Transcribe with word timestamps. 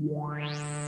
Wow. 0.00 0.87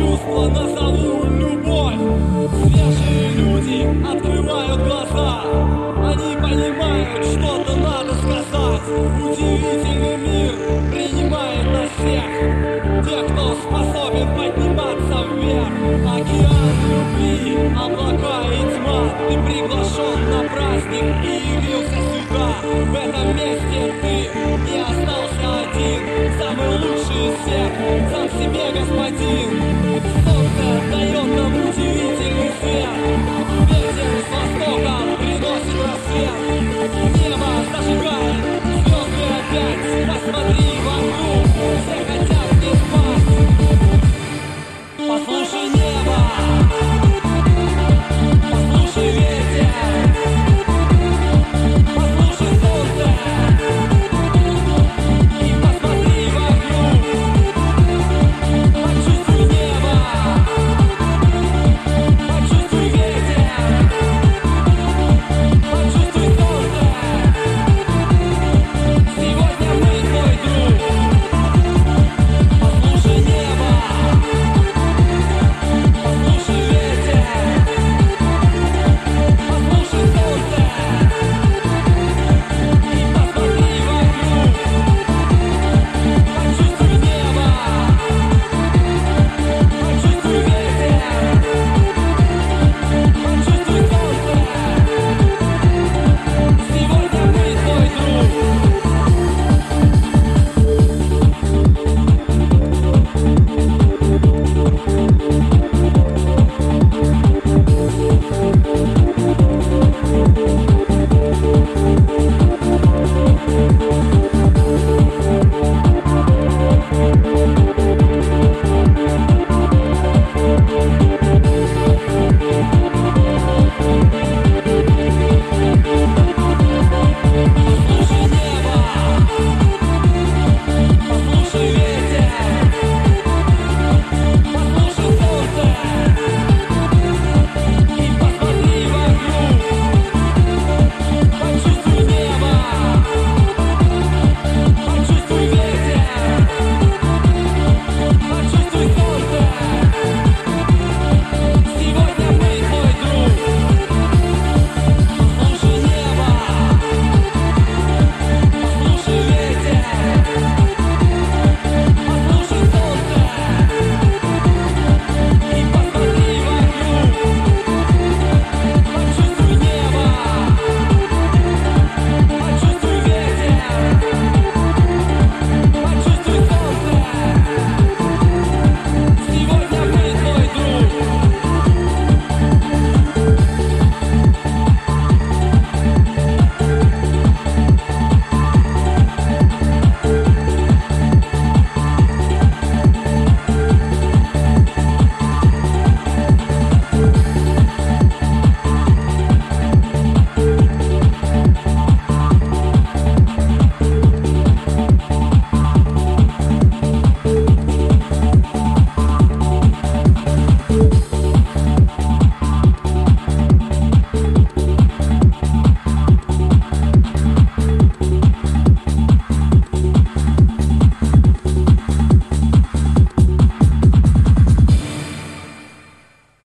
Новое 0.00 0.16
чувство 0.16 0.48
назову 0.48 1.24
любовь. 1.24 1.94
Свежие 2.64 3.28
люди 3.36 3.78
открывают 4.06 4.80
глаза. 4.82 5.42
Они 6.04 6.36
понимают, 6.36 7.24
что-то 7.26 7.76
надо 7.76 8.14
сказать. 8.14 8.82
Удивительный 9.18 10.16
мир 10.16 10.52
принимает 10.90 11.66
нас 11.66 11.90
всех. 11.98 12.30
Тех, 13.06 13.24
кто 13.26 13.54
способен 13.56 14.28
подниматься 14.36 15.18
вверх. 15.34 15.74
Океан 16.14 16.74
любви, 16.88 17.58
облака 17.76 18.38
и 18.48 18.62
тьма. 18.74 19.00
Ты 19.28 19.34
приглашен 19.44 20.18
на 20.30 20.40
праздник 20.48 21.08
и 21.24 21.32
явился 21.56 22.00
сюда. 22.00 22.46
В 22.62 22.94
этом 22.94 23.26
месте 23.36 23.94
ты 24.02 24.09